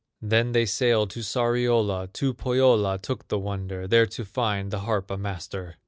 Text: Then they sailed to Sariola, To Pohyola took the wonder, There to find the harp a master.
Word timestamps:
Then 0.23 0.53
they 0.53 0.65
sailed 0.65 1.11
to 1.11 1.19
Sariola, 1.19 2.11
To 2.13 2.33
Pohyola 2.33 2.97
took 2.99 3.27
the 3.27 3.37
wonder, 3.37 3.87
There 3.87 4.07
to 4.07 4.25
find 4.25 4.71
the 4.71 4.79
harp 4.79 5.11
a 5.11 5.17
master. 5.19 5.75